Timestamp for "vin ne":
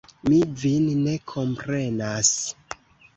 0.61-1.13